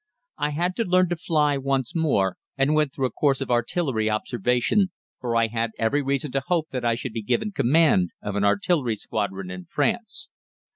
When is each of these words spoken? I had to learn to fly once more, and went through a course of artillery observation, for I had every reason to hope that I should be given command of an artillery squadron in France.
I 0.39 0.49
had 0.49 0.75
to 0.77 0.83
learn 0.83 1.09
to 1.09 1.15
fly 1.15 1.57
once 1.59 1.93
more, 1.95 2.35
and 2.57 2.73
went 2.73 2.91
through 2.91 3.05
a 3.05 3.11
course 3.11 3.39
of 3.39 3.51
artillery 3.51 4.09
observation, 4.09 4.89
for 5.19 5.35
I 5.35 5.45
had 5.45 5.73
every 5.77 6.01
reason 6.01 6.31
to 6.31 6.41
hope 6.47 6.69
that 6.69 6.83
I 6.83 6.95
should 6.95 7.13
be 7.13 7.21
given 7.21 7.51
command 7.51 8.09
of 8.19 8.35
an 8.35 8.43
artillery 8.43 8.95
squadron 8.95 9.51
in 9.51 9.65
France. 9.65 10.29